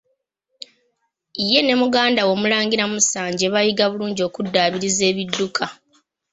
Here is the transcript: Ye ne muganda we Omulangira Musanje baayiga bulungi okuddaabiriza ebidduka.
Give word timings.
Ye 1.49 1.59
ne 1.63 1.73
muganda 1.81 2.21
we 2.27 2.31
Omulangira 2.35 2.83
Musanje 2.91 3.45
baayiga 3.53 3.85
bulungi 3.91 4.21
okuddaabiriza 4.27 5.03
ebidduka. 5.11 5.63